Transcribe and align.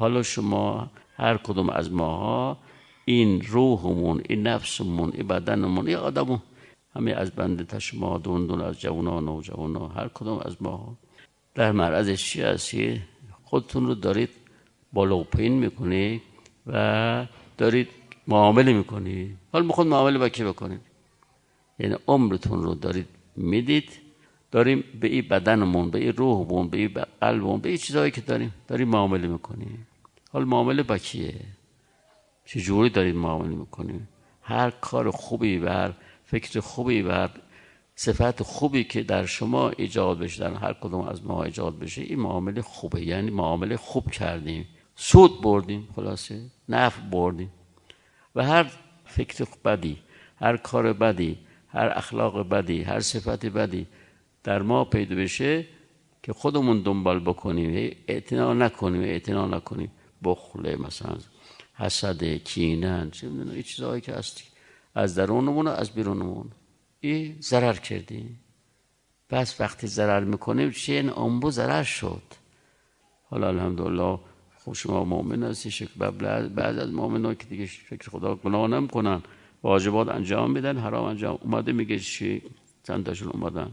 حالا 0.00 0.22
شما 0.22 0.90
هر 1.16 1.36
کدوم 1.36 1.70
از 1.70 1.92
ماها 1.92 2.58
این 3.04 3.40
روحمون 3.40 4.22
این 4.28 4.46
نفسمون 4.46 5.12
این 5.14 5.26
بدنمون 5.26 5.86
این 5.88 5.96
آدمون 5.96 6.40
همه 6.96 7.10
از 7.10 7.30
بنده 7.30 7.78
شما 7.78 8.18
دون 8.18 8.46
دون 8.46 8.60
از 8.60 8.80
جوانان 8.80 9.28
و 9.28 9.40
جوانان 9.40 9.90
هر 9.90 10.08
کدوم 10.14 10.38
از 10.44 10.62
ما 10.62 10.96
در 11.54 11.72
معرض 11.72 12.10
چی 12.10 12.42
هستی؟ 12.42 13.02
خودتون 13.44 13.86
رو 13.86 13.94
دارید 13.94 14.28
بالا 14.92 15.18
و 15.18 15.24
پایین 15.24 15.52
می‌کنید 15.52 16.22
و 16.66 17.26
دارید 17.58 17.88
معامله 18.28 18.72
می‌کنید 18.72 19.36
حالا 19.52 19.64
می‌خواد 19.64 19.86
معامله 19.86 20.18
با 20.18 20.28
کی 20.28 20.44
بکنید؟ 20.44 20.80
یعنی 21.78 21.96
عمرتون 22.06 22.62
رو 22.62 22.74
دارید 22.74 23.06
می‌دید. 23.36 23.90
داریم 24.50 24.84
به 25.00 25.08
این 25.08 25.28
بدنمون 25.28 25.90
به 25.90 25.98
این 25.98 26.12
روحمون 26.12 26.68
به 26.68 26.78
این 26.78 26.90
قلبمون 27.20 27.60
به 27.60 27.68
این 27.68 27.78
چیزهایی 27.78 28.10
که 28.10 28.20
داریم 28.20 28.54
داریم 28.68 28.88
معامله 28.88 29.28
می‌کنیم 29.28 29.86
حال 30.32 30.44
معامله 30.44 30.82
با 30.82 30.98
کیه 30.98 31.34
چجوری 32.44 32.90
دارید 32.90 33.14
معامله 33.14 33.54
می‌کنیم 33.54 34.08
هر 34.42 34.70
کار 34.70 35.10
خوبی 35.10 35.56
هر 35.56 35.92
فکر 36.24 36.60
خوبی 36.60 37.02
و 37.02 37.28
صفت 37.94 38.42
خوبی 38.42 38.84
که 38.84 39.02
در 39.02 39.26
شما 39.26 39.70
ایجاد 39.70 40.18
بشه 40.18 40.40
در 40.40 40.54
هر 40.54 40.72
کدوم 40.72 41.08
از 41.08 41.24
ما 41.24 41.44
ایجاد 41.44 41.78
بشه 41.78 42.02
این 42.02 42.20
معامله 42.20 42.62
خوبه. 42.62 43.06
یعنی 43.06 43.30
معامله 43.30 43.76
خوب 43.76 44.10
کردیم 44.10 44.66
سود 44.94 45.42
بردیم 45.42 45.88
خلاصه. 45.96 46.40
نفع 46.68 47.00
بردیم 47.00 47.50
و 48.34 48.44
هر 48.44 48.70
فکر 49.04 49.46
بدی 49.64 49.98
هر 50.36 50.56
کار 50.56 50.92
بدی 50.92 51.38
هر 51.68 51.92
اخلاق 51.96 52.48
بدی 52.48 52.82
هر 52.82 53.00
صفت 53.00 53.46
بدی 53.46 53.86
در 54.44 54.62
ما 54.62 54.84
پیدا 54.84 55.16
بشه 55.16 55.66
که 56.22 56.32
خودمون 56.32 56.82
دنبال 56.82 57.20
بکنیم. 57.20 57.96
اعتنا 58.08 58.54
نکنیم 58.54 59.02
اعتنا 59.02 59.46
نکنیم. 59.46 59.90
بخله 60.24 60.76
مثلا 60.76 61.16
حسد 61.74 62.24
کینن 62.24 63.10
چه 63.10 63.28
می‌دونم 63.28 63.50
این 63.50 63.62
چیزهایی 63.62 64.00
که 64.00 64.12
هستی. 64.12 64.44
از 64.94 65.14
درونمون 65.14 65.66
و 65.66 65.70
از 65.70 65.90
بیرونمون 65.90 66.50
این 67.00 67.36
ضرر 67.40 67.76
کردیم 67.76 68.40
پس 69.28 69.60
وقتی 69.60 69.86
ضرر 69.86 70.24
می‌کنیم 70.24 70.70
چه 70.70 70.92
این 70.92 71.10
انبو 71.10 71.50
ضرر 71.50 71.82
شد. 71.82 72.22
حالا 73.30 73.48
الحمدلله 73.48 74.18
خب 74.64 74.72
شما 74.72 75.04
مؤمن 75.04 75.42
هستی 75.42 75.70
شکل 75.70 76.10
بعد 76.48 76.78
از 76.78 76.90
مؤمن 76.90 77.34
که 77.34 77.46
دیگه 77.46 77.66
فکر 77.66 78.10
خدا 78.10 78.34
گناه 78.34 78.66
نمی‌کنن. 78.68 79.22
واجبات 79.62 80.08
انجام 80.08 80.50
میدن 80.50 80.78
حرام 80.78 81.04
انجام. 81.04 81.38
اومده 81.42 81.72
میگه 81.72 81.98
چی؟ 81.98 82.42
چند 82.86 83.04
تاشون 83.06 83.28
اومدن. 83.28 83.70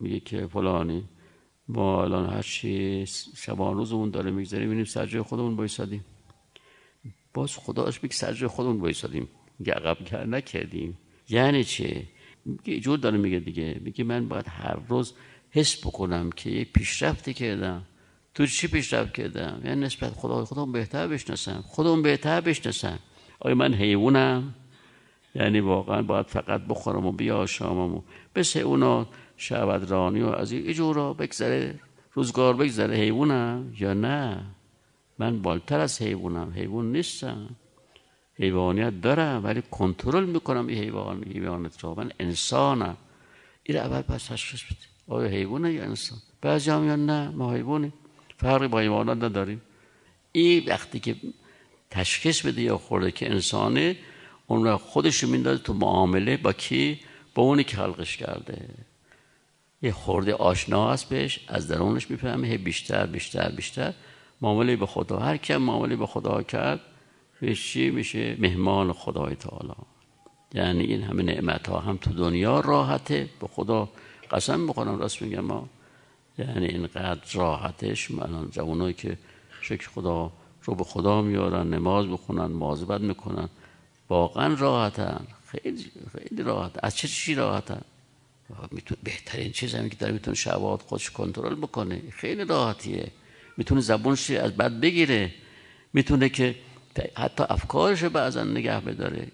میگه 0.00 0.20
که 0.20 0.46
فلانی 0.46 1.04
ما 1.74 2.04
الان 2.04 2.30
هر 2.30 2.42
چی 2.42 3.04
شبان 3.36 3.76
روزمون 3.76 4.10
داره 4.10 4.30
می‌گذاریم 4.30 4.68
می‌بینیم 4.68 4.84
سر 4.84 5.22
خودمون 5.22 5.56
بایستادیم. 5.56 6.04
باز 7.34 7.56
خداش 7.56 8.02
میگه 8.02 8.14
سر 8.14 8.46
خودمون 8.46 8.78
بایستادیم. 8.78 9.28
میگه 9.58 9.72
عقب 9.72 10.26
نکردیم. 10.26 10.98
یعنی 11.28 11.64
چه 11.64 12.02
میگه 12.44 12.80
جور 12.80 12.98
داره 12.98 13.18
میگه 13.18 13.38
دیگه. 13.38 13.80
میگه 13.84 14.04
من 14.04 14.28
باید 14.28 14.48
هر 14.48 14.78
روز 14.88 15.12
حس 15.50 15.86
بکنم 15.86 16.30
که 16.30 16.50
یه 16.50 16.64
پیشرفتی 16.64 17.34
کردم. 17.34 17.82
تو 18.34 18.46
چی 18.46 18.68
پیشرفت 18.68 19.12
کردم؟ 19.12 19.60
یعنی 19.64 19.80
نسبت 19.80 20.12
خدا 20.12 20.44
خودم 20.44 20.72
بهتر 20.72 21.08
بشناسم. 21.08 21.64
خودم 21.66 22.02
بهتر 22.02 22.40
بشناسم. 22.40 22.98
آیا 23.40 23.54
من 23.54 23.74
حیوانم؟ 23.74 24.54
یعنی 25.34 25.60
واقعا 25.60 26.02
باید 26.02 26.26
فقط 26.26 26.60
بخورم 26.68 27.06
و 27.06 27.12
بیا 27.12 27.46
شامم 27.46 27.94
و 27.94 28.02
بس 28.34 28.56
اونا 28.56 29.08
شعبت 29.40 29.90
رانی 29.90 30.20
و 30.20 30.28
از 30.28 30.52
این 30.52 30.72
جورا 30.72 31.12
بگذره. 31.12 31.80
روزگار 32.12 32.54
بگذره. 32.56 32.96
حیوانم. 32.96 33.72
یا 33.78 33.94
نه؟ 33.94 34.40
من 35.18 35.42
بالتر 35.42 35.80
از 35.80 36.02
حیوانم. 36.02 36.52
حیوان 36.56 36.92
نیستم. 36.92 37.56
حیوانیت 38.34 39.00
دارم 39.00 39.44
ولی 39.44 39.62
کنترل 39.70 40.24
می‌کنم 40.24 40.66
این 40.66 40.78
حیوان 40.78 41.24
حیوانت 41.24 41.84
رو 41.84 41.94
من 41.94 42.12
انسانم. 42.20 42.96
این 43.62 43.76
اول 43.78 44.02
پس 44.02 44.26
تشخیص 44.26 44.62
بده. 44.64 44.86
آیا 45.08 45.28
حیوانه 45.28 45.72
یا 45.72 45.84
انسان؟ 45.84 46.18
بعضی 46.40 46.70
هم 46.70 46.86
یا 46.86 46.96
نه 46.96 47.28
ما 47.28 47.54
حیوانه 47.54 47.92
فرقی 48.36 48.68
با 48.68 48.78
حیوانات 48.78 49.22
نداریم. 49.24 49.62
این 50.32 50.64
وقتی 50.66 51.00
که 51.00 51.16
تشخیص 51.90 52.46
بده 52.46 52.62
یا 52.62 52.78
خورده 52.78 53.10
که 53.10 53.30
انسانه 53.30 53.96
اون 54.46 54.64
را 54.64 54.78
خودش 54.78 55.24
میندازه 55.24 55.62
تو 55.62 55.72
معامله 55.72 56.36
با 56.36 56.52
کی؟ 56.52 57.00
با 57.34 57.42
اونی 57.42 57.64
که 57.64 57.76
خلقش 57.76 58.16
کرده. 58.16 58.68
یه 59.82 59.92
خورده 59.92 60.34
آشنا 60.34 60.92
هست 60.92 61.08
بهش 61.08 61.40
از 61.48 61.68
درونش 61.68 62.10
می‌فهمه 62.10 62.58
بیشتر 62.58 63.06
بیشتر 63.06 63.48
بیشتر. 63.50 63.94
معامله 64.40 64.76
به 64.76 64.86
خدا 64.86 65.18
هر 65.18 65.36
کم 65.36 65.56
معامله 65.56 65.96
به 65.96 66.06
خدا 66.06 66.42
کرد 66.42 66.80
چی 67.54 67.90
میشه؟ 67.90 68.36
مهمان 68.38 68.92
خدای 68.92 69.34
تعالی. 69.34 69.72
یعنی 70.54 70.84
این 70.84 71.02
همه 71.02 71.22
نعمت 71.22 71.68
ها 71.68 71.78
هم 71.78 71.96
تو 71.96 72.12
دنیا 72.12 72.60
راحته. 72.60 73.28
به 73.40 73.48
خدا 73.48 73.88
قسم 74.30 74.66
بخورم 74.66 74.98
راست 74.98 75.22
میگم 75.22 75.40
ما. 75.40 75.68
یعنی 76.38 76.66
اینقدر 76.66 77.20
راحتش. 77.32 78.10
الان 78.10 78.50
جوانایی 78.50 78.94
که 78.94 79.16
شکر 79.60 79.88
خدا 79.88 80.32
رو 80.64 80.74
به 80.74 80.84
خدا 80.84 81.22
میارن 81.22 81.74
نماز 81.74 82.06
بخونن 82.06 82.46
مواظبت 82.46 83.00
می‌کنن. 83.00 83.48
واقعا 84.08 84.54
راحتن. 84.54 85.26
خیلی 85.46 85.84
خیلی 86.12 86.42
راحت. 86.42 86.70
از 86.82 86.96
چه 86.96 87.08
چیزی 87.08 87.34
راحتن؟ 87.34 87.82
بهترین 89.02 89.52
چیز 89.52 89.74
همین 89.74 89.88
که 89.88 89.96
داره 89.96 90.12
می‌تونه 90.12 90.36
شهوات 90.36 90.82
خودش 90.82 91.10
کنترل 91.10 91.54
بکنه. 91.54 92.02
خیلی 92.10 92.44
راحتیه. 92.44 93.10
می‌تونه 93.56 93.80
زبونش 93.80 94.30
از 94.30 94.56
بد 94.56 94.80
بگیره. 94.80 95.34
می‌تونه 95.92 96.28
که 96.28 96.54
حتی 97.16 97.44
افکارش 97.48 98.04
بعضا 98.04 98.44
نگه 98.44 98.80
بداره. 98.80 99.26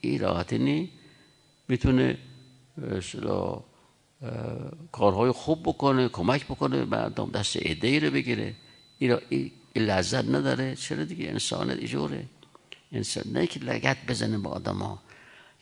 این 0.00 0.20
راحتی 0.20 0.58
نی. 0.58 0.90
می‌تونه 1.68 2.18
کارهای 4.92 5.30
خوب 5.30 5.62
بکنه 5.62 6.08
کمک 6.08 6.44
بکنه 6.44 6.84
مردم 6.84 7.30
دست 7.30 7.56
ایده 7.56 7.88
ای 7.88 8.00
رو 8.00 8.10
بگیره 8.10 8.54
این 8.98 9.50
لذت 9.76 10.24
نداره. 10.24 10.76
چرا 10.76 11.04
دیگه؟ 11.04 11.28
انسان 11.28 11.70
ایجوره 11.70 12.24
انسان 12.92 13.24
نه 13.32 13.46
که 13.46 13.60
لگت 13.60 13.96
بزنه 14.08 14.38
به 14.38 14.48
آدم 14.48 14.76
ها 14.76 15.02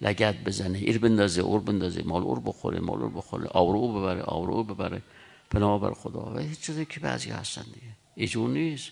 لگت 0.00 0.44
بزنه. 0.44 0.78
ایر 0.78 0.98
بندازه 0.98 1.42
اور 1.42 1.60
بندازه. 1.60 2.02
مال 2.02 2.22
اور 2.22 2.40
بخوره 2.40 2.80
مال 2.80 3.00
اور 3.00 3.10
بخوره. 3.10 3.48
آورو 3.50 3.88
ببره 3.88 4.22
آورو 4.22 4.64
ببره. 4.64 5.02
پناه 5.50 5.80
بر 5.80 5.92
خدا. 5.92 6.34
و 6.34 6.38
هیچ 6.38 6.60
چیزی 6.60 6.84
که 6.84 7.00
بعضی 7.00 7.30
هستن 7.30 7.62
دیگه. 7.62 7.96
ایجور 8.14 8.50
نیست. 8.50 8.90